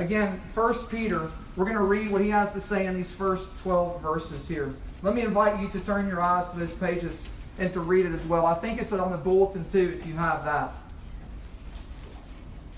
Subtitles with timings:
[0.00, 3.50] Again, 1 Peter, we're going to read what he has to say in these first
[3.60, 4.72] 12 verses here.
[5.02, 8.12] Let me invite you to turn your eyes to those pages and to read it
[8.12, 8.46] as well.
[8.46, 10.72] I think it's on the bulletin too if you have that.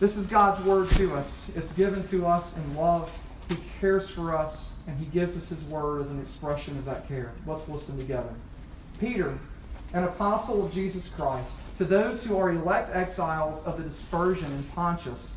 [0.00, 1.52] This is God's word to us.
[1.54, 3.08] It's given to us in love.
[3.48, 7.06] He cares for us, and He gives us His word as an expression of that
[7.06, 7.30] care.
[7.46, 8.34] Let's listen together.
[8.98, 9.38] Peter,
[9.92, 14.64] an apostle of Jesus Christ, to those who are elect exiles of the dispersion in
[14.74, 15.36] Pontus,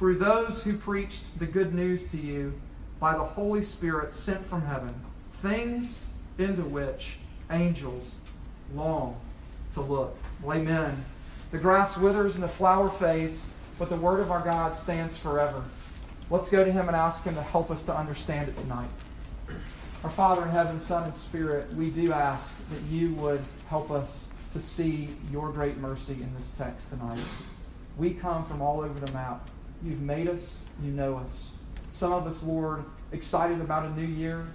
[0.00, 2.58] through those who preached the good news to you
[2.98, 4.94] by the Holy Spirit sent from heaven,
[5.42, 6.06] things
[6.38, 7.18] into which
[7.50, 8.20] angels
[8.74, 9.20] long
[9.74, 10.16] to look.
[10.42, 11.04] Well, amen.
[11.50, 13.46] The grass withers and the flower fades,
[13.78, 15.62] but the word of our God stands forever.
[16.30, 18.88] Let's go to Him and ask Him to help us to understand it tonight.
[20.02, 24.28] Our Father in heaven, Son, and Spirit, we do ask that you would help us
[24.54, 27.20] to see your great mercy in this text tonight.
[27.98, 29.46] We come from all over the map.
[29.82, 31.50] You've made us, you know us.
[31.90, 34.46] Some of us, Lord, excited about a new year,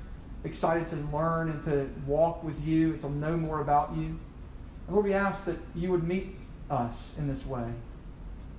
[0.44, 4.20] excited to learn and to walk with you, and to know more about you.
[4.88, 6.36] And Lord, we ask that you would meet
[6.70, 7.68] us in this way.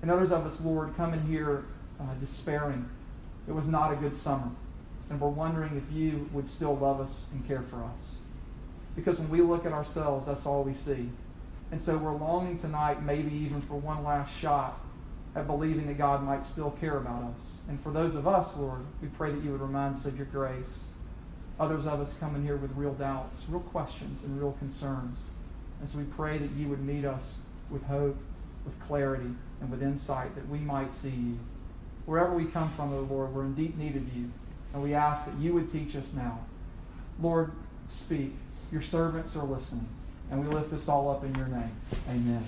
[0.02, 1.64] And others of us, Lord, come in here
[2.00, 2.88] uh, despairing
[3.48, 4.50] it was not a good summer.
[5.08, 8.16] And we're wondering if you would still love us and care for us.
[8.96, 11.10] Because when we look at ourselves, that's all we see.
[11.70, 14.80] And so we're longing tonight, maybe even for one last shot
[15.36, 17.58] at believing that God might still care about us.
[17.68, 20.26] And for those of us, Lord, we pray that you would remind us of your
[20.26, 20.88] grace.
[21.60, 25.30] Others of us come in here with real doubts, real questions, and real concerns.
[25.78, 27.36] And so we pray that you would meet us
[27.70, 28.16] with hope,
[28.64, 29.30] with clarity,
[29.60, 31.38] and with insight that we might see you
[32.06, 34.30] wherever we come from, O Lord, we're in deep need of you.
[34.72, 36.40] And we ask that you would teach us now.
[37.20, 37.52] Lord,
[37.88, 38.32] speak.
[38.72, 39.88] Your servants are listening.
[40.30, 41.70] And we lift this all up in your name.
[42.08, 42.44] Amen.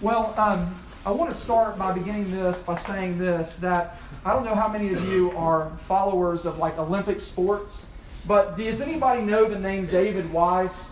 [0.00, 4.44] Well, um, I want to start by beginning this by saying this that I don't
[4.44, 7.86] know how many of you are followers of like Olympic sports,
[8.24, 10.90] but does anybody know the name David Wise?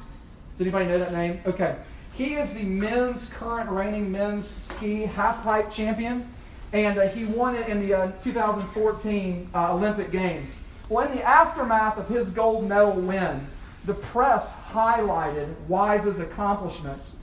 [0.59, 1.38] Does anybody know that name?
[1.47, 1.76] Okay.
[2.12, 6.28] He is the men's current reigning men's ski half pipe champion
[6.72, 10.65] and uh, he won it in the uh, 2014 uh, Olympic Games.
[10.88, 13.47] Well, in the aftermath of his gold medal win,
[13.84, 17.14] the press highlighted Wise's accomplishments.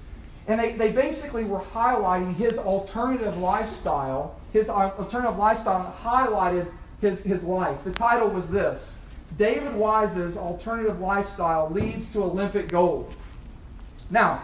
[0.47, 6.71] And they, they basically were highlighting his alternative lifestyle, his alternative lifestyle, highlighted
[7.01, 7.83] his, his life.
[7.83, 8.99] The title was this
[9.37, 13.13] David Wise's alternative lifestyle leads to Olympic gold.
[14.09, 14.41] Now,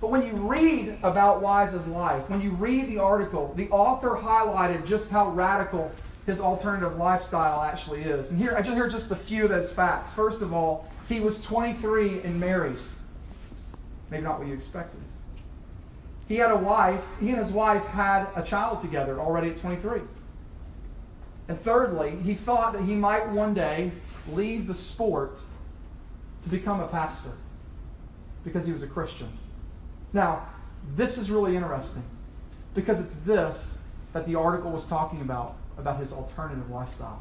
[0.00, 4.86] but when you read about Wise's life, when you read the article, the author highlighted
[4.86, 5.90] just how radical
[6.26, 8.30] his alternative lifestyle actually is.
[8.30, 10.14] And here, I just hear just a few of those facts.
[10.14, 12.78] First of all, he was 23 and married.
[14.10, 15.00] Maybe not what you expected.
[16.30, 20.00] He had a wife, he and his wife had a child together already at 23.
[21.48, 23.90] And thirdly, he thought that he might one day
[24.30, 25.40] leave the sport
[26.44, 27.32] to become a pastor
[28.44, 29.26] because he was a Christian.
[30.12, 30.46] Now,
[30.94, 32.04] this is really interesting
[32.74, 33.78] because it's this
[34.12, 37.20] that the article was talking about, about his alternative lifestyle.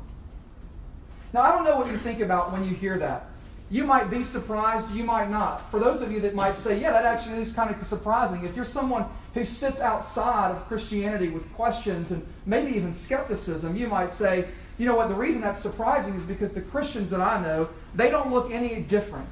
[1.34, 3.26] Now, I don't know what you think about when you hear that.
[3.72, 5.70] You might be surprised, you might not.
[5.70, 8.44] For those of you that might say, yeah, that actually is kind of surprising.
[8.44, 9.06] If you're someone
[9.36, 14.48] who sits outside of Christianity with questions and maybe even skepticism, you might say,
[14.80, 18.10] you know what, the reason that's surprising is because the Christians that I know, they
[18.10, 19.28] don't look any different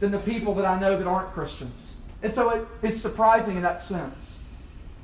[0.00, 1.96] than the people that I know that aren't Christians.
[2.22, 4.38] And so it, it's surprising in that sense.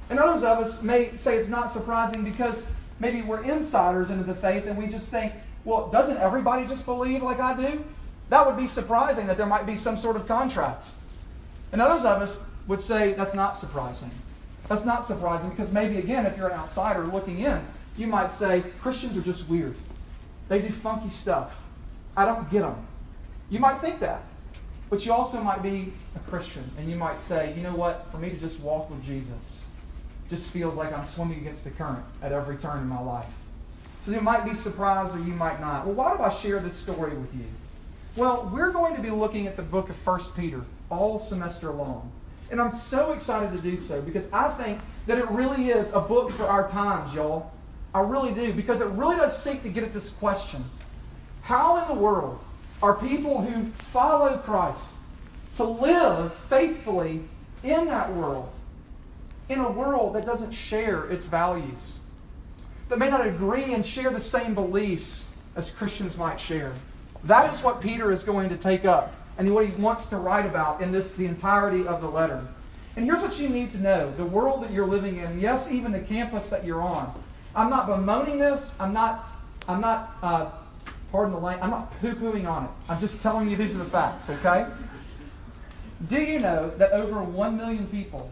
[0.09, 2.71] And others of us may say it's not surprising because
[3.01, 7.23] maybe we're insiders into the faith and we just think, well, doesn't everybody just believe
[7.23, 7.85] like I do?
[8.29, 10.97] That would be surprising that there might be some sort of contrast.
[11.73, 14.11] And others of us would say that's not surprising.
[14.69, 17.61] That's not surprising because maybe, again, if you're an outsider looking in,
[17.97, 19.77] you might say Christians are just weird.
[20.49, 21.55] They do funky stuff.
[22.17, 22.87] I don't get them.
[23.51, 24.23] You might think that.
[24.91, 28.19] But you also might be a Christian and you might say, you know what, for
[28.19, 29.67] me to just walk with Jesus
[30.29, 33.33] just feels like I'm swimming against the current at every turn in my life.
[34.01, 35.87] So you might be surprised or you might not.
[35.87, 37.45] Well, why do I share this story with you?
[38.19, 42.11] Well, we're going to be looking at the book of 1 Peter all semester long.
[42.51, 46.01] And I'm so excited to do so because I think that it really is a
[46.01, 47.53] book for our times, y'all.
[47.95, 50.65] I really do, because it really does seek to get at this question
[51.43, 52.43] How in the world
[52.83, 54.95] are people who follow Christ
[55.55, 57.23] to live faithfully
[57.63, 58.51] in that world,
[59.49, 62.01] in a world that doesn't share its values,
[62.89, 66.73] that may not agree and share the same beliefs as Christians might share?
[67.25, 70.47] That is what Peter is going to take up and what he wants to write
[70.47, 72.47] about in this the entirety of the letter.
[72.97, 75.93] And here's what you need to know the world that you're living in, yes, even
[75.93, 77.15] the campus that you're on.
[77.55, 78.73] I'm not bemoaning this.
[78.79, 79.29] I'm not,
[79.69, 80.51] I'm not, uh,
[81.13, 82.71] pardon the language, I'm not poo pooing on it.
[82.89, 84.67] I'm just telling you these are the facts, okay?
[86.09, 88.31] Do you know that over 1 million people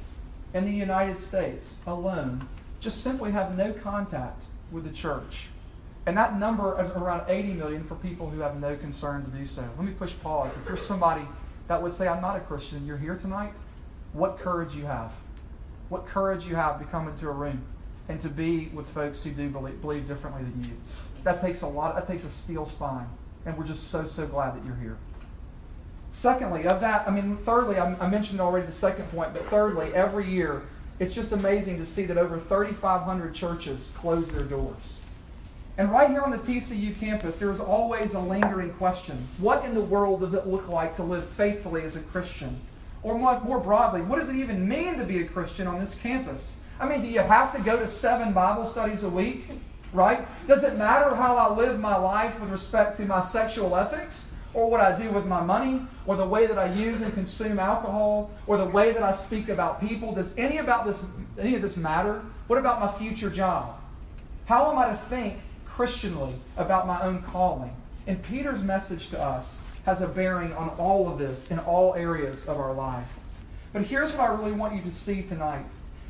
[0.54, 2.46] in the United States alone
[2.80, 5.48] just simply have no contact with the church?
[6.06, 9.44] And that number is around 80 million for people who have no concern to do
[9.44, 9.62] so.
[9.76, 10.56] Let me push pause.
[10.56, 11.22] If there's somebody
[11.66, 13.52] that would say, I'm not a Christian, you're here tonight,
[14.12, 15.12] what courage you have.
[15.88, 17.62] What courage you have to come into a room
[18.08, 20.76] and to be with folks who do believe, believe differently than you.
[21.24, 23.08] That takes a lot, that takes a steel spine.
[23.44, 24.96] And we're just so, so glad that you're here.
[26.12, 29.92] Secondly, of that, I mean, thirdly, I, I mentioned already the second point, but thirdly,
[29.92, 30.62] every year,
[30.98, 35.00] it's just amazing to see that over 3,500 churches close their doors.
[35.78, 39.28] And right here on the TCU campus, there is always a lingering question.
[39.38, 42.58] What in the world does it look like to live faithfully as a Christian?
[43.02, 45.98] Or more, more broadly, what does it even mean to be a Christian on this
[45.98, 46.60] campus?
[46.80, 49.44] I mean, do you have to go to seven Bible studies a week?
[49.92, 50.26] Right?
[50.46, 54.32] Does it matter how I live my life with respect to my sexual ethics?
[54.54, 55.82] Or what I do with my money?
[56.06, 58.30] Or the way that I use and consume alcohol?
[58.46, 60.14] Or the way that I speak about people?
[60.14, 61.04] Does any about this
[61.38, 62.22] any of this matter?
[62.46, 63.78] What about my future job?
[64.46, 65.38] How am I to think
[65.76, 67.70] Christianly about my own calling.
[68.06, 72.48] And Peter's message to us has a bearing on all of this in all areas
[72.48, 73.06] of our life.
[73.74, 75.66] But here's what I really want you to see tonight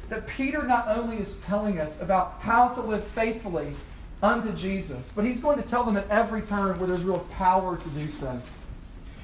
[0.09, 3.73] that Peter not only is telling us about how to live faithfully
[4.23, 7.77] unto Jesus, but he's going to tell them at every turn where there's real power
[7.77, 8.41] to do so.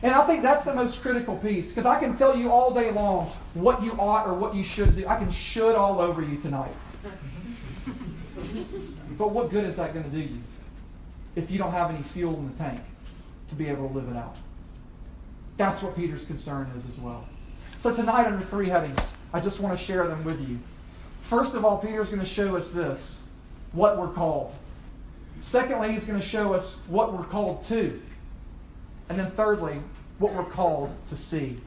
[0.03, 2.91] And I think that's the most critical piece because I can tell you all day
[2.91, 5.07] long what you ought or what you should do.
[5.07, 6.73] I can should all over you tonight.
[9.17, 10.41] But what good is that going to do you
[11.35, 12.81] if you don't have any fuel in the tank
[13.49, 14.37] to be able to live it out?
[15.57, 17.27] That's what Peter's concern is as well.
[17.79, 20.59] So tonight, under three headings, I just want to share them with you.
[21.23, 23.23] First of all, Peter's going to show us this
[23.73, 24.55] what we're called.
[25.41, 28.01] Secondly, he's going to show us what we're called to.
[29.09, 29.79] And then thirdly,
[30.19, 31.59] what we're called to see.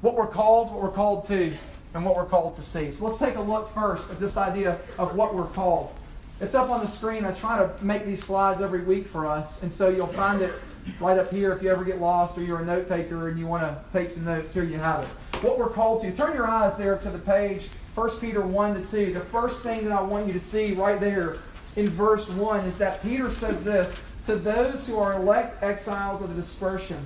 [0.00, 1.52] What we're called, what we're called to,
[1.94, 2.92] and what we're called to see.
[2.92, 5.92] So let's take a look first at this idea of what we're called.
[6.38, 7.24] It's up on the screen.
[7.24, 10.52] I try to make these slides every week for us, and so you'll find it
[11.00, 13.46] right up here if you ever get lost or you're a note taker and you
[13.46, 14.52] want to take some notes.
[14.52, 15.08] Here you have it.
[15.42, 16.12] What we're called to.
[16.12, 19.14] Turn your eyes there to the page, 1 Peter 1 to 2.
[19.14, 21.38] The first thing that I want you to see right there
[21.74, 26.28] in verse 1 is that Peter says this to those who are elect exiles of
[26.28, 26.98] the dispersion.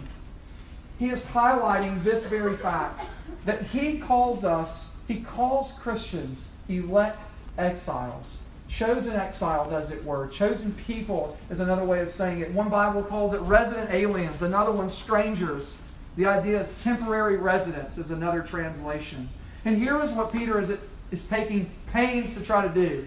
[0.99, 3.06] He is highlighting this very fact
[3.44, 7.22] that he calls us, he calls Christians elect
[7.56, 10.28] exiles chosen exiles, as it were.
[10.28, 12.50] Chosen people is another way of saying it.
[12.52, 15.76] One Bible calls it resident aliens, another one strangers.
[16.16, 19.28] The idea is temporary residence, is another translation.
[19.64, 20.76] And here is what Peter is,
[21.10, 23.06] is taking pains to try to do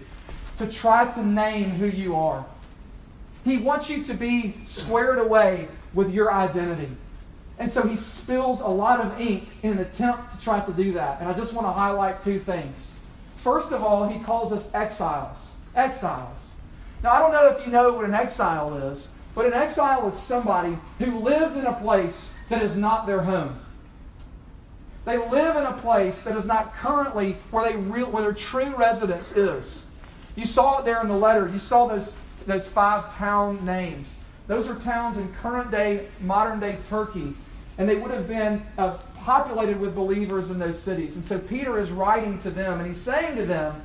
[0.58, 2.46] to try to name who you are.
[3.44, 6.90] He wants you to be squared away with your identity.
[7.58, 10.92] And so he spills a lot of ink in an attempt to try to do
[10.92, 11.20] that.
[11.20, 12.94] And I just want to highlight two things.
[13.36, 15.53] First of all, he calls us exiles.
[15.74, 16.52] Exiles.
[17.02, 20.14] Now, I don't know if you know what an exile is, but an exile is
[20.14, 23.58] somebody who lives in a place that is not their home.
[25.04, 28.74] They live in a place that is not currently where, they real, where their true
[28.76, 29.86] residence is.
[30.34, 31.48] You saw it there in the letter.
[31.48, 32.16] You saw those,
[32.46, 34.20] those five town names.
[34.46, 37.34] Those are towns in current day, modern day Turkey
[37.78, 41.16] and they would have been uh, populated with believers in those cities.
[41.16, 43.82] And so Peter is writing to them, and he's saying to them,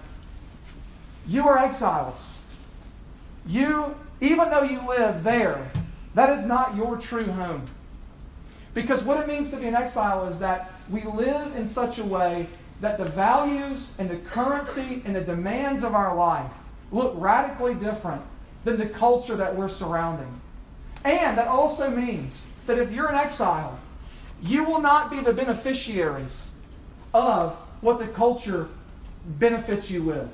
[1.27, 2.37] You are exiles.
[3.45, 5.71] You, even though you live there,
[6.15, 7.67] that is not your true home.
[8.73, 12.03] Because what it means to be an exile is that we live in such a
[12.03, 12.47] way
[12.81, 16.51] that the values and the currency and the demands of our life
[16.91, 18.21] look radically different
[18.63, 20.39] than the culture that we're surrounding.
[21.03, 23.79] And that also means that if you're an exile,
[24.41, 26.51] you will not be the beneficiaries
[27.13, 28.69] of what the culture
[29.25, 30.29] benefits you with.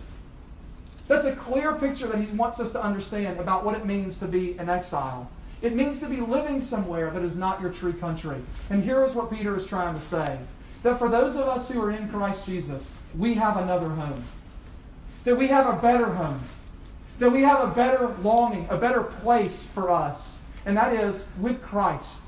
[1.07, 4.27] That's a clear picture that he wants us to understand about what it means to
[4.27, 5.29] be an exile.
[5.61, 8.37] It means to be living somewhere that is not your true country.
[8.69, 10.39] And here is what Peter is trying to say
[10.83, 14.23] that for those of us who are in Christ Jesus, we have another home.
[15.23, 16.41] That we have a better home.
[17.19, 20.37] That we have a better longing, a better place for us.
[20.65, 22.21] And that is with Christ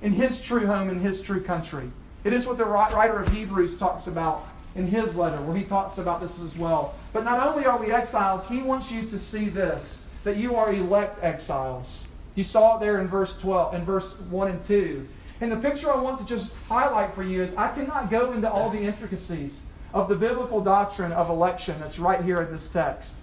[0.00, 1.90] in his true home, in his true country.
[2.24, 5.98] It is what the writer of Hebrews talks about in his letter, where he talks
[5.98, 6.94] about this as well.
[7.12, 10.72] But not only are we exiles, he wants you to see this that you are
[10.72, 12.08] elect exiles.
[12.34, 15.06] You saw it there in verse 12, in verse 1 and 2.
[15.40, 18.50] And the picture I want to just highlight for you is I cannot go into
[18.50, 19.62] all the intricacies
[19.92, 23.18] of the biblical doctrine of election that's right here in this text.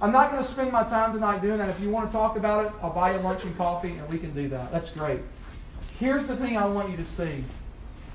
[0.00, 1.68] I'm not going to spend my time tonight doing that.
[1.68, 4.18] If you want to talk about it, I'll buy you lunch and coffee, and we
[4.18, 4.72] can do that.
[4.72, 5.20] That's great.
[6.00, 7.44] Here's the thing I want you to see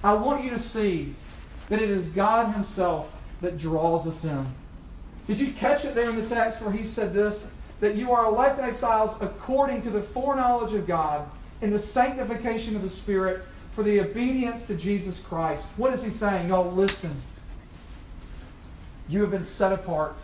[0.03, 1.15] I want you to see
[1.69, 4.45] that it is God Himself that draws us in.
[5.27, 7.51] Did you catch it there in the text where He said this?
[7.79, 11.29] That you are elect exiles according to the foreknowledge of God
[11.61, 15.71] in the sanctification of the Spirit for the obedience to Jesus Christ.
[15.77, 16.49] What is He saying?
[16.49, 17.21] Y'all, listen.
[19.09, 20.17] You have been set apart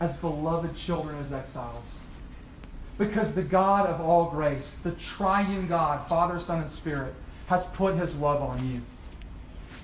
[0.00, 2.02] as beloved children as exiles.
[2.98, 7.14] Because the God of all grace, the triune God, Father, Son, and Spirit,
[7.46, 8.80] has put his love on you.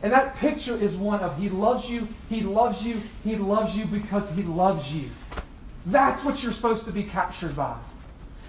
[0.03, 3.87] And that picture is one of He loves you, He loves you, He loves you
[3.87, 5.09] because He loves you.
[5.87, 7.77] That's what you're supposed to be captured by.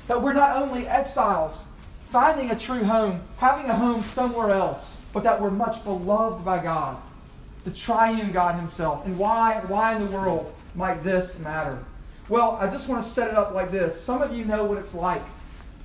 [0.07, 1.65] That we're not only exiles,
[2.09, 6.61] finding a true home, having a home somewhere else, but that we're much beloved by
[6.61, 6.97] God,
[7.63, 9.05] the triune God Himself.
[9.05, 11.83] And why, why in the world might this matter?
[12.29, 13.99] Well, I just want to set it up like this.
[13.99, 15.21] Some of you know what it's like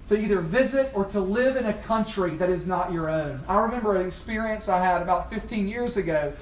[0.08, 3.40] to either visit or to live in a country that is not your own.
[3.48, 6.32] I remember an experience I had about 15 years ago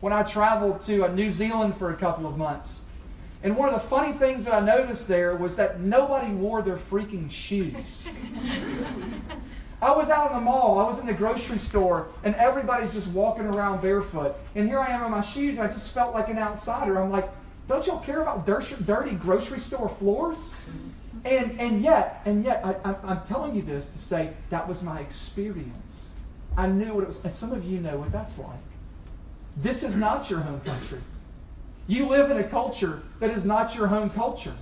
[0.00, 2.80] when I traveled to uh, New Zealand for a couple of months.
[3.44, 6.76] And one of the funny things that I noticed there was that nobody wore their
[6.76, 8.10] freaking shoes.
[9.82, 13.08] I was out in the mall, I was in the grocery store, and everybody's just
[13.08, 14.36] walking around barefoot.
[14.54, 17.00] And here I am in my shoes, I just felt like an outsider.
[17.00, 17.28] I'm like,
[17.66, 20.54] don't y'all care about dirty grocery store floors?
[21.24, 25.00] And, and yet, and yet, I, I'm telling you this to say that was my
[25.00, 26.10] experience.
[26.56, 27.24] I knew what it was.
[27.24, 28.58] And some of you know what that's like.
[29.56, 31.00] This is not your home country.
[31.86, 34.54] You live in a culture that is not your home culture.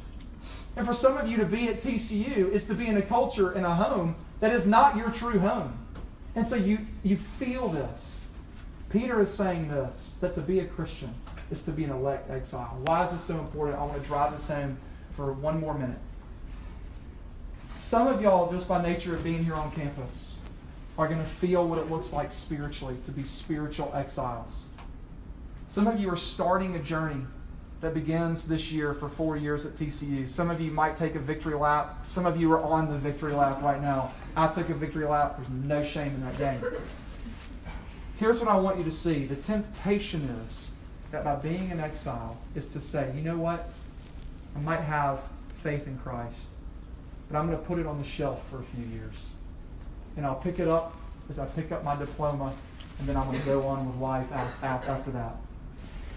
[0.77, 3.53] And for some of you to be at TCU is to be in a culture,
[3.53, 5.79] in a home that is not your true home.
[6.35, 8.21] And so you, you feel this.
[8.91, 11.15] Peter is saying this that to be a Christian
[11.51, 12.79] is to be an elect exile.
[12.87, 13.79] Why is this so important?
[13.79, 14.79] I want to drive this home
[15.13, 15.99] for one more minute.
[17.81, 20.37] Some of y'all, just by nature of being here on campus,
[20.97, 24.67] are going to feel what it looks like spiritually to be spiritual exiles.
[25.67, 27.23] Some of you are starting a journey
[27.81, 30.31] that begins this year for four years at TCU.
[30.31, 31.99] Some of you might take a victory lap.
[32.07, 34.13] Some of you are on the victory lap right now.
[34.37, 35.39] I took a victory lap.
[35.39, 36.63] There's no shame in that game.
[38.19, 40.71] Here's what I want you to see the temptation is
[41.11, 43.69] that by being in exile is to say, you know what?
[44.55, 45.19] I might have
[45.63, 46.49] faith in Christ,
[47.31, 49.33] but I'm going to put it on the shelf for a few years.
[50.17, 50.97] And I'll pick it up
[51.29, 52.53] as I pick up my diploma,
[52.99, 55.37] and then I'm going to go on with life after that.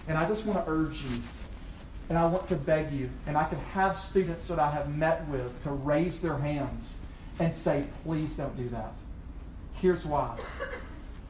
[0.08, 1.22] And I just want to urge you,
[2.08, 5.26] and I want to beg you, and I can have students that I have met
[5.28, 6.98] with to raise their hands
[7.38, 8.92] and say, please don't do that.
[9.74, 10.36] Here's why.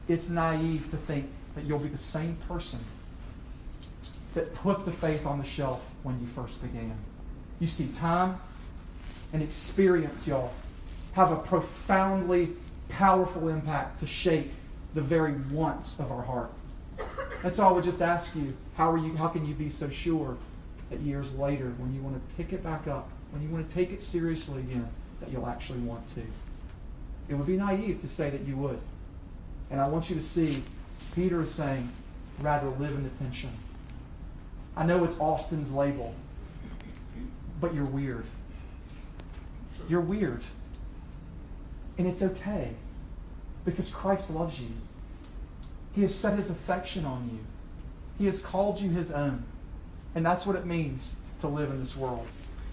[0.07, 2.79] It's naive to think that you'll be the same person
[4.33, 6.95] that put the faith on the shelf when you first began.
[7.59, 8.39] You see, time
[9.33, 10.53] and experience, y'all,
[11.13, 12.49] have a profoundly
[12.89, 14.51] powerful impact to shape
[14.93, 16.51] the very wants of our heart.
[17.43, 19.89] And so I would just ask you, how are you how can you be so
[19.89, 20.37] sure
[20.89, 23.75] that years later when you want to pick it back up, when you want to
[23.75, 24.87] take it seriously again,
[25.19, 26.21] that you'll actually want to?
[27.27, 28.79] It would be naive to say that you would.
[29.71, 30.63] And I want you to see
[31.13, 31.89] Peter is saying,
[32.39, 33.49] rather live in the tension.
[34.75, 36.13] I know it's Austin's label,
[37.59, 38.25] but you're weird.
[39.87, 40.43] You're weird.
[41.97, 42.71] And it's okay
[43.63, 44.69] because Christ loves you.
[45.93, 47.39] He has set his affection on you,
[48.17, 49.43] He has called you his own.
[50.13, 52.25] And that's what it means to live in this world.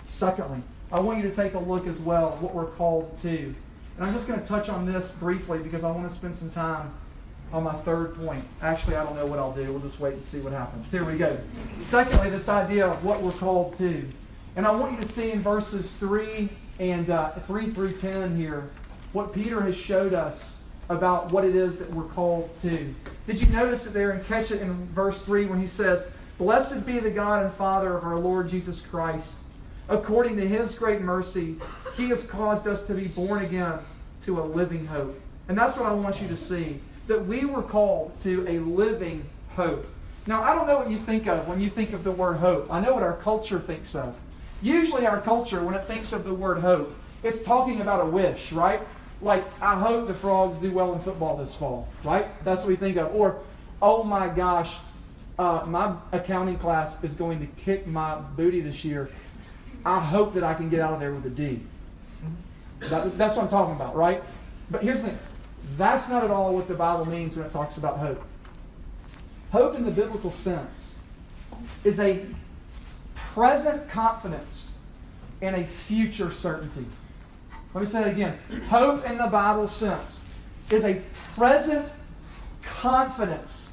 [0.07, 3.54] Secondly, I want you to take a look as well what we're called to.
[3.97, 6.50] And I'm just going to touch on this briefly because I want to spend some
[6.50, 6.92] time
[7.52, 8.45] on my third point.
[8.62, 9.71] Actually, I don't know what I'll do.
[9.71, 10.90] We'll just wait and see what happens.
[10.90, 11.38] Here we go.
[11.81, 14.09] Secondly, this idea of what we're called to.
[14.57, 16.49] And I want you to see in verses 3
[16.82, 18.68] and uh, 3 through 10 here
[19.12, 22.92] what Peter has showed us about what it is that we're called to.
[23.26, 26.84] Did you notice it there and catch it in verse 3 when he says, Blessed
[26.84, 29.36] be the God and Father of our Lord Jesus Christ.
[29.88, 31.56] According to his great mercy,
[31.96, 33.78] he has caused us to be born again
[34.24, 35.20] to a living hope.
[35.48, 39.24] And that's what I want you to see that we were called to a living
[39.54, 39.86] hope.
[40.26, 42.72] Now, I don't know what you think of when you think of the word hope.
[42.72, 44.16] I know what our culture thinks of.
[44.62, 48.52] Usually, our culture, when it thinks of the word hope, it's talking about a wish,
[48.52, 48.81] right?
[49.21, 52.26] Like, I hope the frogs do well in football this fall, right?
[52.45, 53.14] That's what we think of.
[53.14, 53.40] Or,
[53.81, 54.76] oh my gosh,
[55.38, 59.11] uh, my accounting class is going to kick my booty this year.
[59.85, 61.61] I hope that I can get out of there with a D.
[62.90, 64.23] That, that's what I'm talking about, right?
[64.71, 65.19] But here's the thing
[65.76, 68.23] that's not at all what the Bible means when it talks about hope.
[69.52, 70.95] Hope in the biblical sense
[71.85, 72.25] is a
[73.34, 74.76] present confidence
[75.40, 76.86] and a future certainty.
[77.74, 78.38] Let me say that again.
[78.68, 80.24] Hope in the Bible sense
[80.70, 81.00] is a
[81.34, 81.92] present
[82.62, 83.72] confidence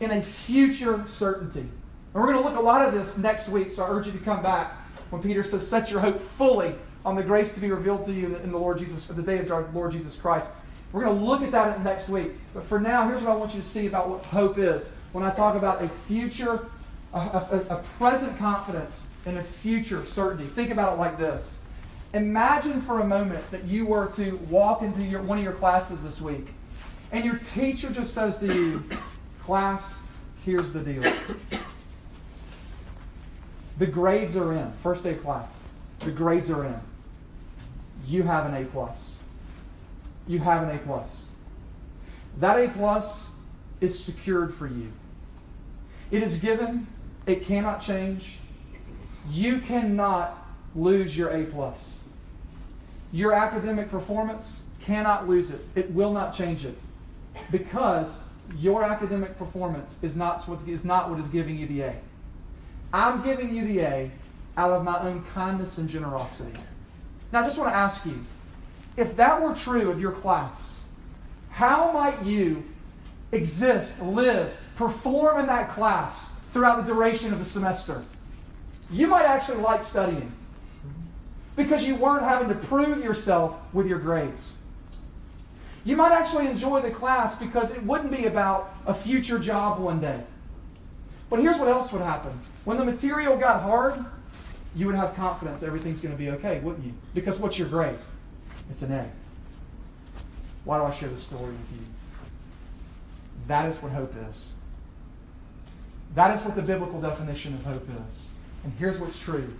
[0.00, 1.60] in a future certainty.
[1.60, 1.70] And
[2.14, 4.18] we're going to look a lot of this next week, so I urge you to
[4.18, 4.72] come back
[5.10, 8.36] when Peter says, Set your hope fully on the grace to be revealed to you
[8.36, 10.52] in the Lord Jesus, the day of our Lord Jesus Christ.
[10.92, 12.32] We're going to look at that next week.
[12.54, 14.90] But for now, here's what I want you to see about what hope is.
[15.12, 16.66] When I talk about a future,
[17.16, 21.58] a, a, a present confidence and a future certainty, think about it like this.
[22.14, 26.04] Imagine for a moment that you were to walk into your, one of your classes
[26.04, 26.46] this week,
[27.12, 28.84] and your teacher just says to you,
[29.42, 29.98] Class,
[30.44, 31.04] here's the deal.
[33.78, 34.72] The grades are in.
[34.82, 35.48] First day of class.
[36.00, 36.80] The grades are in.
[38.06, 39.20] You have an A plus
[40.28, 41.30] you have an A plus.
[42.38, 43.30] That A plus
[43.80, 44.92] is secured for you.
[46.10, 46.86] It is given,
[47.26, 48.38] it cannot change.
[49.30, 52.02] You cannot lose your A plus.
[53.12, 55.60] Your academic performance cannot lose it.
[55.74, 56.78] It will not change it.
[57.50, 58.22] Because
[58.56, 61.94] your academic performance is not, what is not what is giving you the A.
[62.92, 64.10] I'm giving you the A
[64.56, 66.56] out of my own kindness and generosity.
[67.32, 68.24] Now, I just want to ask you
[68.96, 70.82] if that were true of your class,
[71.50, 72.64] how might you
[73.32, 78.04] exist, live, perform in that class throughout the duration of the semester?
[78.90, 80.32] You might actually like studying
[81.56, 84.58] because you weren't having to prove yourself with your grades.
[85.84, 90.00] You might actually enjoy the class because it wouldn't be about a future job one
[90.00, 90.20] day.
[91.30, 92.38] But here's what else would happen.
[92.64, 94.04] When the material got hard,
[94.74, 96.92] you would have confidence everything's going to be okay, wouldn't you?
[97.14, 97.98] Because what's your grade?
[98.70, 99.10] It's an A.
[100.64, 101.86] Why do I share this story with you?
[103.46, 104.54] That is what hope is.
[106.14, 108.30] That is what the biblical definition of hope is.
[108.64, 109.54] And here's what's true.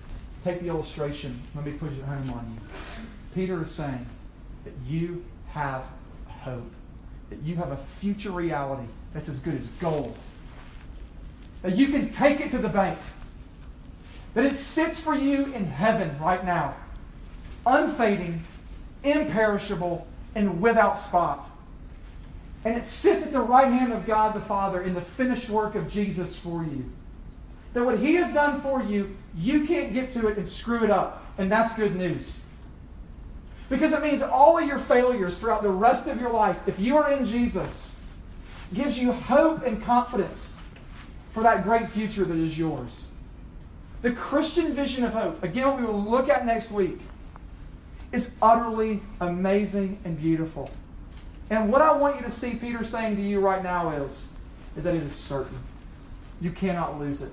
[0.44, 1.42] Take the illustration.
[1.54, 3.06] Let me push it home on you.
[3.34, 4.06] Peter is saying
[4.64, 5.84] that you have
[6.26, 6.70] hope,
[7.30, 10.16] that you have a future reality that's as good as gold,
[11.62, 12.98] that you can take it to the bank,
[14.34, 16.74] that it sits for you in heaven right now,
[17.66, 18.42] unfading,
[19.02, 21.48] imperishable, and without spot.
[22.66, 25.76] And it sits at the right hand of God the Father in the finished work
[25.76, 26.84] of Jesus for you.
[27.74, 30.90] That what He has done for you, you can't get to it and screw it
[30.90, 31.24] up.
[31.38, 32.44] And that's good news.
[33.68, 36.96] Because it means all of your failures throughout the rest of your life, if you
[36.96, 37.94] are in Jesus,
[38.74, 40.56] gives you hope and confidence
[41.30, 43.10] for that great future that is yours.
[44.02, 46.98] The Christian vision of hope, again, what we will look at next week,
[48.10, 50.68] is utterly amazing and beautiful.
[51.50, 54.30] And what I want you to see Peter saying to you right now is,
[54.76, 55.58] is that it is certain.
[56.40, 57.32] You cannot lose it.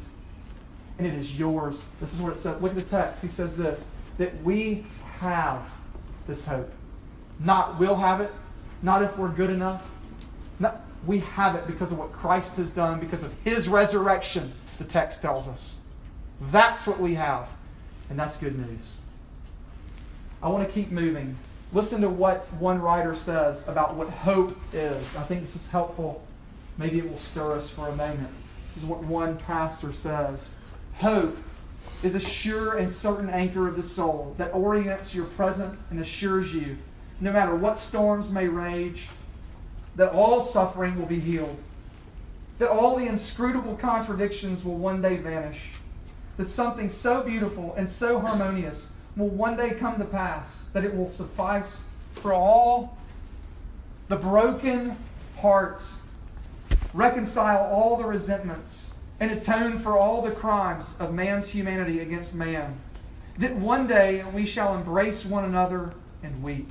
[0.98, 1.90] And it is yours.
[2.00, 2.62] This is what it says.
[2.62, 3.22] Look at the text.
[3.22, 4.86] He says this that we
[5.20, 5.64] have
[6.28, 6.70] this hope.
[7.40, 8.32] Not will have it,
[8.84, 9.90] not if we're good enough.
[10.60, 14.84] Not, we have it because of what Christ has done, because of his resurrection, the
[14.84, 15.80] text tells us.
[16.52, 17.48] That's what we have.
[18.10, 19.00] And that's good news.
[20.42, 21.38] I want to keep moving.
[21.74, 25.16] Listen to what one writer says about what hope is.
[25.16, 26.24] I think this is helpful.
[26.78, 28.30] Maybe it will stir us for a moment.
[28.70, 30.54] This is what one pastor says
[30.96, 31.36] Hope
[32.04, 36.54] is a sure and certain anchor of the soul that orients your present and assures
[36.54, 36.78] you,
[37.20, 39.08] no matter what storms may rage,
[39.96, 41.58] that all suffering will be healed,
[42.60, 45.72] that all the inscrutable contradictions will one day vanish,
[46.38, 50.96] that something so beautiful and so harmonious will one day come to pass that it
[50.96, 52.98] will suffice for all
[54.08, 54.98] the broken
[55.38, 56.02] hearts,
[56.94, 62.76] reconcile all the resentments, and atone for all the crimes of man's humanity against man.
[63.38, 66.70] That one day we shall embrace one another and weep,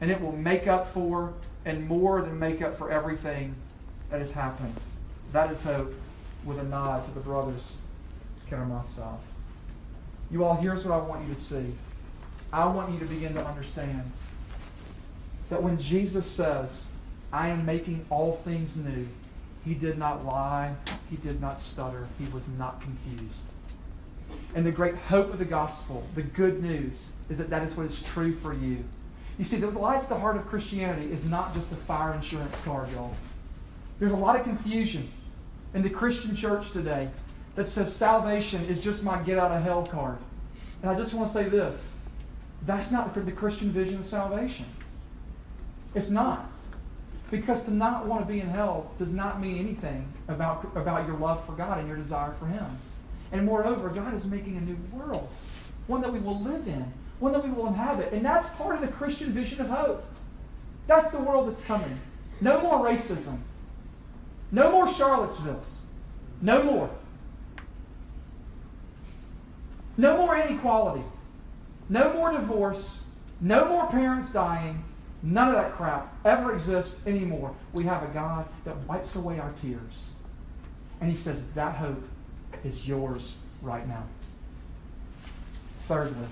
[0.00, 3.54] and it will make up for and more than make up for everything
[4.10, 4.74] that has happened.
[5.32, 5.94] That is hope
[6.44, 7.76] with a nod to the brothers
[8.48, 9.18] Karamazov.
[10.30, 11.74] You all, here's what I want you to see.
[12.52, 14.10] I want you to begin to understand
[15.50, 16.88] that when Jesus says,
[17.32, 19.08] I am making all things new,
[19.64, 20.74] he did not lie,
[21.10, 23.48] he did not stutter, he was not confused.
[24.54, 27.86] And the great hope of the gospel, the good news, is that that is what
[27.86, 28.84] is true for you.
[29.38, 32.90] You see, the lights the heart of Christianity is not just a fire insurance card,
[32.92, 33.14] y'all.
[33.98, 35.10] There's a lot of confusion
[35.74, 37.08] in the Christian church today
[37.54, 40.18] that says salvation is just my get out of hell card.
[40.82, 41.96] And I just want to say this
[42.66, 44.66] that's not the Christian vision of salvation.
[45.94, 46.50] It's not.
[47.30, 51.16] Because to not want to be in hell does not mean anything about, about your
[51.16, 52.66] love for God and your desire for Him.
[53.32, 55.28] And moreover, God is making a new world,
[55.86, 58.12] one that we will live in, one that we will inhabit.
[58.12, 60.04] And that's part of the Christian vision of hope.
[60.88, 62.00] That's the world that's coming.
[62.40, 63.38] No more racism.
[64.50, 65.82] No more Charlottesvilles.
[66.42, 66.90] No more.
[70.00, 71.04] No more inequality.
[71.90, 73.04] No more divorce.
[73.38, 74.82] No more parents dying.
[75.22, 77.54] None of that crap ever exists anymore.
[77.74, 80.14] We have a God that wipes away our tears.
[81.02, 82.02] And He says that hope
[82.64, 84.04] is yours right now.
[85.86, 86.26] Thirdly,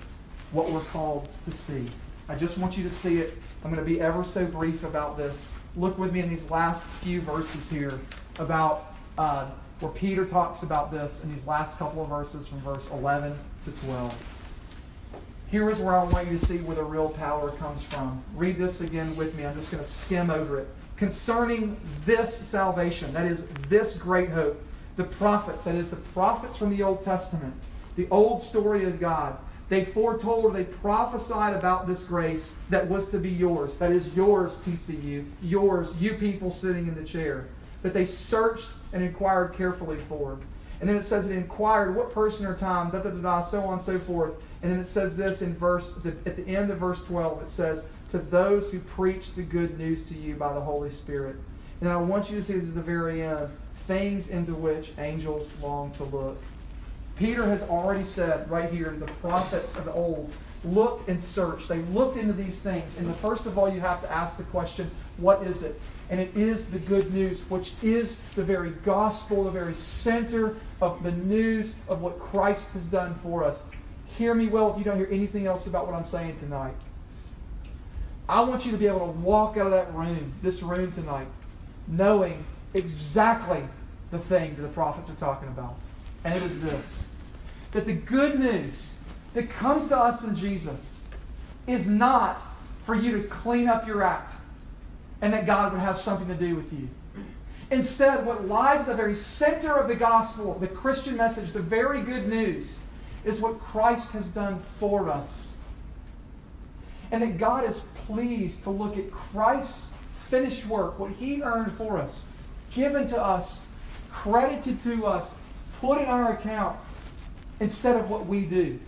[0.51, 1.85] what we're called to see.
[2.27, 3.37] I just want you to see it.
[3.63, 5.51] I'm going to be ever so brief about this.
[5.75, 7.99] Look with me in these last few verses here
[8.39, 9.45] about uh,
[9.79, 13.71] where Peter talks about this in these last couple of verses from verse 11 to
[13.71, 14.15] 12.
[15.47, 18.23] Here is where I want you to see where the real power comes from.
[18.35, 19.45] Read this again with me.
[19.45, 20.67] I'm just going to skim over it.
[20.95, 24.61] Concerning this salvation, that is, this great hope,
[24.95, 27.53] the prophets, that is, the prophets from the Old Testament,
[27.95, 29.37] the old story of God,
[29.69, 33.77] they foretold, they prophesied about this grace that was to be yours.
[33.77, 37.47] That is yours, TCU, yours, you people sitting in the chair.
[37.83, 40.39] That they searched and inquired carefully for.
[40.79, 43.61] And then it says it inquired what person or time, da da da da, so
[43.61, 44.33] on and so forth.
[44.61, 47.41] And then it says this in verse at the end of verse 12.
[47.43, 51.35] It says, "To those who preach the good news to you by the Holy Spirit."
[51.81, 53.49] And I want you to see this at the very end,
[53.87, 56.37] things into which angels long to look.
[57.15, 60.31] Peter has already said right here, the prophets of the old
[60.63, 61.67] looked and searched.
[61.67, 62.97] They looked into these things.
[62.97, 65.79] And the first of all, you have to ask the question, what is it?
[66.09, 71.03] And it is the good news, which is the very gospel, the very center of
[71.03, 73.67] the news of what Christ has done for us.
[74.17, 76.73] Hear me well if you don't hear anything else about what I'm saying tonight.
[78.27, 81.27] I want you to be able to walk out of that room, this room tonight,
[81.87, 82.43] knowing
[82.73, 83.63] exactly
[84.11, 85.75] the thing that the prophets are talking about.
[86.23, 87.07] And it is this
[87.71, 88.93] that the good news
[89.35, 91.01] that comes to us in Jesus
[91.67, 92.41] is not
[92.85, 94.33] for you to clean up your act
[95.21, 96.89] and that God would have something to do with you.
[97.71, 102.01] Instead, what lies at the very center of the gospel, the Christian message, the very
[102.01, 102.79] good news,
[103.23, 105.55] is what Christ has done for us.
[107.11, 109.91] And that God is pleased to look at Christ's
[110.27, 112.25] finished work, what He earned for us,
[112.71, 113.61] given to us,
[114.09, 115.35] credited to us,
[115.79, 116.77] put in our account,
[117.59, 118.79] instead of what we do.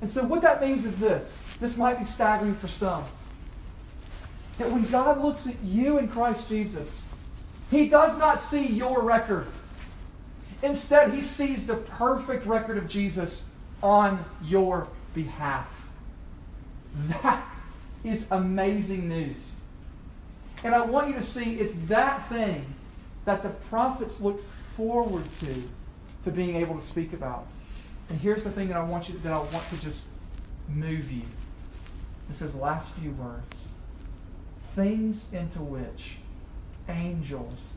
[0.00, 3.04] And so, what that means is this this might be staggering for some.
[4.58, 7.06] That when God looks at you in Christ Jesus,
[7.70, 9.46] He does not see your record.
[10.62, 13.48] Instead, He sees the perfect record of Jesus
[13.82, 15.88] on your behalf.
[17.08, 17.44] That
[18.04, 19.60] is amazing news.
[20.64, 22.64] And I want you to see it's that thing
[23.24, 24.44] that the prophets looked
[24.76, 25.62] forward to
[26.24, 27.46] to being able to speak about.
[28.08, 30.08] And here's the thing that I want you that I want to just
[30.68, 31.22] move you.
[32.28, 33.68] It says last few words.
[34.76, 36.18] Things into which
[36.88, 37.74] angels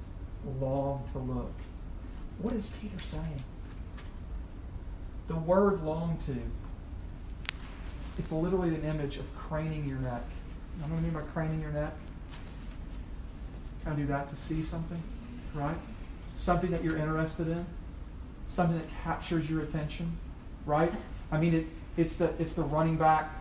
[0.59, 1.53] long to look.
[2.41, 3.43] What is Peter saying?
[5.27, 6.35] The word long to,
[8.17, 10.23] it's literally an image of craning your neck.
[10.75, 11.93] You know what I mean by craning your neck?
[13.85, 15.01] Kind of do that to see something,
[15.53, 15.77] right?
[16.35, 17.65] Something that you're interested in,
[18.49, 20.17] something that captures your attention,
[20.65, 20.93] right?
[21.31, 23.31] I mean, it, it's the it's the running back,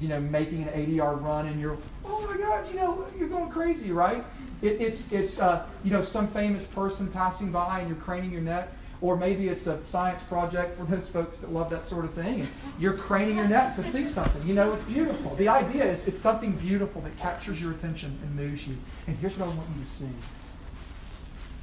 [0.00, 3.50] you know, making an 80-yard run, and you're, oh my God, you know, you're going
[3.50, 4.24] crazy, right?
[4.62, 8.42] It, it's it's uh, you know some famous person passing by, and you're craning your
[8.42, 8.68] neck.
[9.00, 12.42] Or maybe it's a science project for those folks that love that sort of thing.
[12.42, 14.46] And you're craning your neck to see something.
[14.46, 15.34] You know, it's beautiful.
[15.34, 18.76] The idea is it's something beautiful that captures your attention and moves you.
[19.08, 20.06] And here's what I want you to see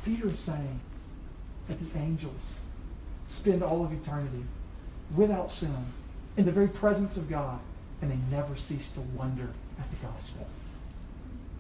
[0.04, 0.82] Peter is saying
[1.70, 2.60] that the angels
[3.28, 4.44] spend all of eternity
[5.15, 5.86] without sin
[6.36, 7.60] in the very presence of God,
[8.02, 10.48] and they never cease to wonder at the gospel.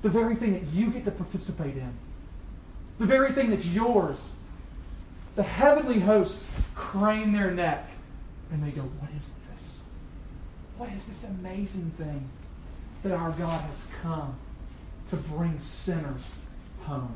[0.01, 1.91] The very thing that you get to participate in,
[2.99, 4.35] the very thing that's yours
[5.39, 7.89] the heavenly hosts crane their neck
[8.51, 9.81] and they go, What is this?
[10.77, 12.27] What is this amazing thing
[13.03, 14.35] that our God has come
[15.09, 16.37] to bring sinners
[16.81, 17.15] home?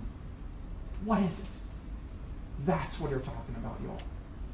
[1.04, 1.48] What is it?
[2.66, 4.00] That's what they're talking about, y'all.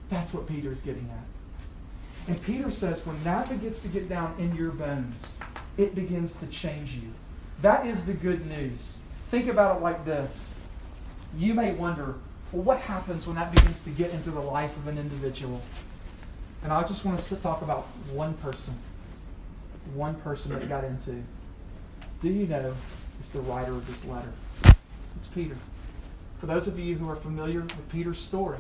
[0.10, 1.39] That's what Peter's getting at.
[2.30, 5.36] And Peter says, when that begins to get down in your bones,
[5.78, 7.10] it begins to change you.
[7.64, 9.00] That is the good news.
[9.32, 10.54] Think about it like this.
[11.36, 12.18] You may wonder,
[12.52, 15.60] well, what happens when that begins to get into the life of an individual?
[16.62, 18.76] And I just want to sit, talk about one person.
[19.96, 21.24] One person that got into.
[22.22, 22.76] Do you know
[23.20, 24.32] it's the writer of this letter?
[25.18, 25.58] It's Peter.
[26.38, 28.60] For those of you who are familiar with Peter's story,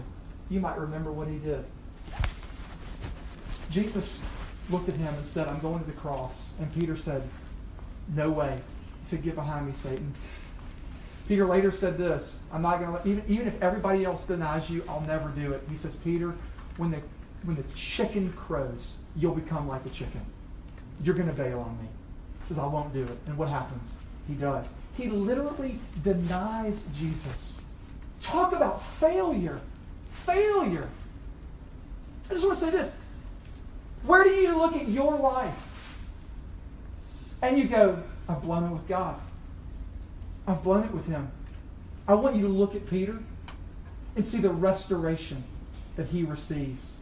[0.49, 1.65] you might remember what he did.
[3.69, 4.23] Jesus
[4.69, 6.55] looked at him and said, I'm going to the cross.
[6.59, 7.23] And Peter said,
[8.15, 8.59] No way.
[9.01, 10.13] He said, Get behind me, Satan.
[11.27, 14.83] Peter later said this I'm not going to, even, even if everybody else denies you,
[14.89, 15.61] I'll never do it.
[15.69, 16.33] He says, Peter,
[16.77, 17.01] when the,
[17.43, 20.21] when the chicken crows, you'll become like a chicken.
[21.03, 21.87] You're going to bail on me.
[22.41, 23.17] He says, I won't do it.
[23.27, 23.97] And what happens?
[24.27, 24.73] He does.
[24.97, 27.61] He literally denies Jesus.
[28.19, 29.61] Talk about failure.
[30.11, 30.89] Failure.
[32.29, 32.95] I just want to say this.
[34.03, 35.55] Where do you look at your life
[37.41, 39.19] and you go, I've blown it with God?
[40.47, 41.29] I've blown it with him.
[42.07, 43.19] I want you to look at Peter
[44.15, 45.43] and see the restoration
[45.95, 47.01] that he receives.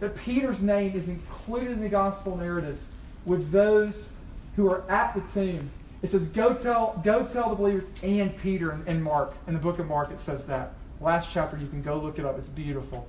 [0.00, 2.88] That Peter's name is included in the gospel narratives
[3.26, 4.10] with those
[4.56, 5.70] who are at the tomb.
[6.00, 9.34] It says, Go tell, go tell the believers and Peter and Mark.
[9.46, 10.72] In the book of Mark, it says that.
[11.00, 12.38] Last chapter, you can go look it up.
[12.38, 13.06] It's beautiful.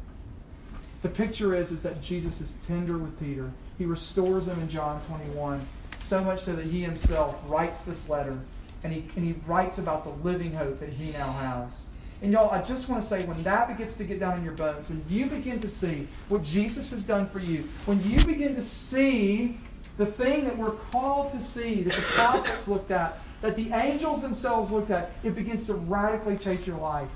[1.02, 3.52] The picture is, is that Jesus is tender with Peter.
[3.78, 5.66] He restores him in John 21,
[6.02, 8.38] so much so that he himself writes this letter
[8.84, 11.88] and he, and he writes about the living hope that he now has.
[12.22, 14.54] And y'all, I just want to say when that begins to get down in your
[14.54, 18.56] bones, when you begin to see what Jesus has done for you, when you begin
[18.56, 19.58] to see
[19.98, 24.22] the thing that we're called to see, that the prophets looked at, that the angels
[24.22, 27.10] themselves looked at, it begins to radically change your life.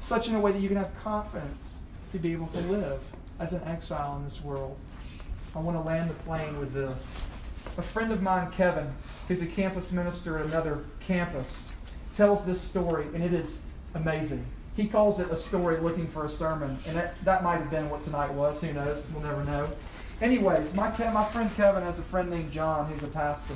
[0.00, 1.80] Such in a way that you can have confidence
[2.16, 3.00] to be able to live
[3.38, 4.76] as an exile in this world.
[5.54, 7.20] I want to land the plane with this.
[7.76, 8.90] A friend of mine, Kevin,
[9.28, 11.68] who's a campus minister at another campus,
[12.16, 13.60] tells this story, and it is
[13.94, 14.44] amazing.
[14.76, 17.90] He calls it a story looking for a sermon, and that, that might have been
[17.90, 18.62] what tonight was.
[18.62, 19.10] Who knows?
[19.12, 19.68] We'll never know.
[20.22, 23.54] Anyways, my, my friend Kevin has a friend named John who's a pastor.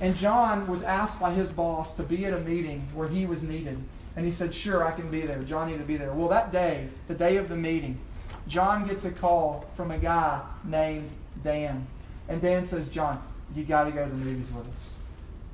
[0.00, 3.42] And John was asked by his boss to be at a meeting where he was
[3.42, 3.78] needed.
[4.16, 5.42] And he said, Sure, I can be there.
[5.42, 6.12] John needed to be there.
[6.12, 7.98] Well, that day, the day of the meeting,
[8.46, 11.10] John gets a call from a guy named
[11.42, 11.86] Dan.
[12.28, 13.22] And Dan says, John,
[13.54, 14.98] you got to go to the movies with us.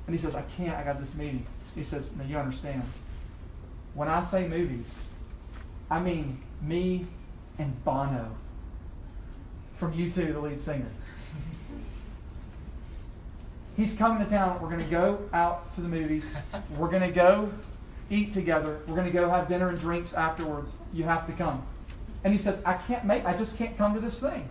[0.07, 0.75] And he says, I can't.
[0.75, 1.45] I got this meeting.
[1.75, 2.83] He says, Now you understand.
[3.93, 5.09] When I say movies,
[5.89, 7.05] I mean me
[7.57, 8.35] and Bono
[9.77, 10.85] from U2, the lead singer.
[13.77, 14.59] He's coming to town.
[14.61, 16.35] We're going to go out to the movies.
[16.77, 17.49] We're going to go
[18.09, 18.79] eat together.
[18.87, 20.77] We're going to go have dinner and drinks afterwards.
[20.93, 21.65] You have to come.
[22.23, 24.47] And he says, I can't make, I just can't come to this thing.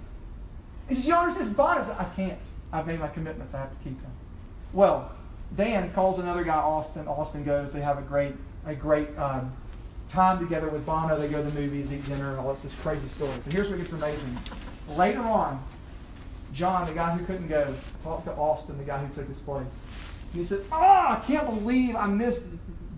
[0.88, 1.48] He says, You understand?
[1.48, 1.80] It's Bono.
[1.80, 2.38] I, I can't.
[2.72, 3.54] I've made my commitments.
[3.54, 4.10] I have to keep them.
[4.72, 5.12] Well,
[5.56, 7.06] Dan calls another guy, Austin.
[7.06, 7.72] Austin goes.
[7.72, 8.34] They have a great,
[8.66, 9.52] a great um,
[10.10, 11.18] time together with Bono.
[11.18, 13.32] They go to the movies, eat dinner, and all this, this crazy story.
[13.44, 14.38] But here's what gets amazing.
[14.96, 15.62] Later on,
[16.52, 19.62] John, the guy who couldn't go, talked to Austin, the guy who took his place.
[20.32, 22.46] And he said, Oh, I can't believe I missed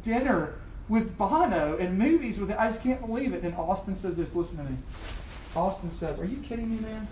[0.03, 0.55] dinner
[0.89, 2.57] with Bono and movies with it.
[2.59, 3.43] I just can't believe it.
[3.45, 4.77] And Austin says this, listen to me.
[5.55, 7.09] Austin says, Are you kidding me, man?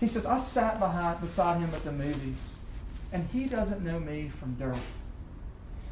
[0.00, 2.56] He says, I sat behind beside him at the movies,
[3.12, 4.76] and he doesn't know me from dirt.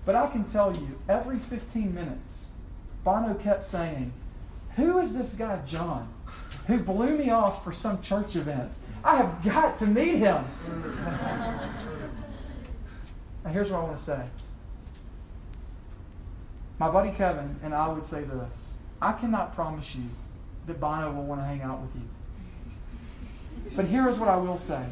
[0.04, 2.50] But I can tell you, every 15 minutes,
[3.04, 4.12] Bono kept saying,
[4.76, 6.08] Who is this guy, John,
[6.66, 8.72] who blew me off for some church event?
[9.02, 10.44] I have got to meet him.
[13.44, 14.20] now, here's what I want to say.
[16.78, 20.04] My buddy Kevin and I would say this I cannot promise you
[20.66, 22.08] that Bono will want to hang out with you.
[23.74, 24.84] But here is what I will say.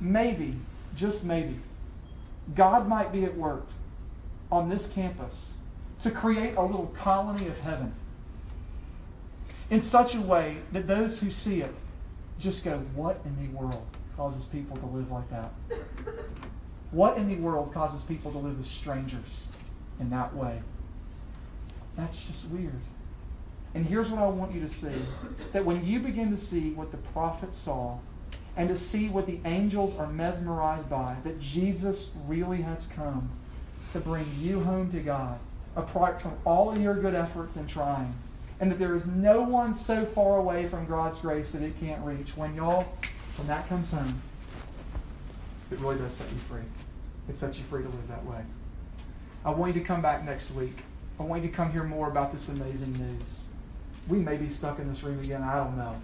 [0.00, 0.56] Maybe,
[0.96, 1.58] just maybe,
[2.54, 3.66] God might be at work
[4.50, 5.54] on this campus
[6.02, 7.94] to create a little colony of heaven
[9.68, 11.74] in such a way that those who see it
[12.38, 15.52] just go, What in the world causes people to live like that?
[16.90, 19.48] What in the world causes people to live as strangers
[20.00, 20.60] in that way?
[21.96, 22.80] That's just weird.
[23.74, 24.94] And here's what I want you to see
[25.52, 27.98] that when you begin to see what the prophets saw
[28.56, 33.30] and to see what the angels are mesmerized by, that Jesus really has come
[33.92, 35.38] to bring you home to God,
[35.76, 38.12] apart from all of your good efforts and trying,
[38.58, 42.04] and that there is no one so far away from God's grace that it can't
[42.04, 42.36] reach.
[42.36, 42.82] When y'all,
[43.36, 44.20] when that comes home,
[45.70, 46.60] it really does set you free.
[47.28, 48.42] It sets you free to live that way.
[49.44, 50.78] I want you to come back next week.
[51.20, 53.44] I want you to come hear more about this amazing news.
[54.08, 55.42] We may be stuck in this room again.
[55.42, 55.94] I don't know,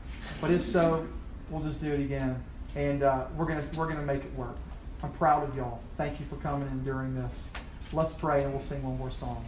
[0.43, 1.09] but if so,
[1.49, 4.57] we'll just do it again, and uh, we're gonna we're gonna make it work.
[5.03, 5.81] I'm proud of y'all.
[5.97, 7.51] Thank you for coming and enduring this.
[7.95, 9.43] Let's pray, and we'll sing one more song.